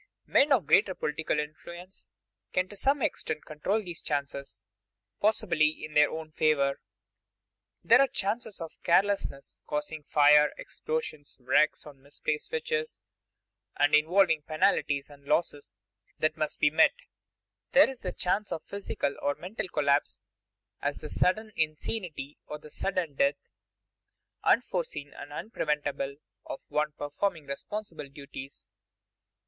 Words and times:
Men 0.25 0.51
of 0.51 0.65
greater 0.65 0.95
political 0.95 1.39
influence 1.39 2.07
can 2.53 2.67
to 2.69 2.75
some 2.75 3.03
extent 3.03 3.45
control 3.45 3.83
these 3.83 4.01
chances, 4.01 4.63
possibly 5.19 5.69
in 5.85 5.93
their 5.93 6.09
own 6.09 6.31
favor. 6.31 6.81
There 7.83 8.01
are 8.01 8.07
chances 8.07 8.59
of 8.59 8.81
carelessness 8.81 9.59
causing 9.67 10.01
fire, 10.01 10.53
explosions, 10.57 11.37
wrecks 11.39 11.85
on 11.85 12.01
misplaced 12.01 12.47
switches, 12.47 12.99
and 13.77 13.93
involving 13.93 14.41
penalties 14.41 15.07
and 15.11 15.23
losses 15.25 15.69
that 16.17 16.35
must 16.35 16.59
be 16.59 16.71
met. 16.71 16.95
There 17.73 17.87
is 17.87 17.99
the 17.99 18.11
chance 18.11 18.51
of 18.51 18.63
physical 18.63 19.15
or 19.21 19.35
mental 19.35 19.67
collapse, 19.69 20.19
as 20.81 21.01
the 21.01 21.09
sudden 21.09 21.51
insanity 21.55 22.39
or 22.47 22.57
the 22.57 22.71
sudden 22.71 23.13
death, 23.13 23.37
unforeseen 24.43 25.13
and 25.13 25.31
unpreventable, 25.31 26.15
of 26.43 26.63
one 26.69 26.91
performing 26.93 27.45
responsible 27.45 28.09
duties. 28.09 28.65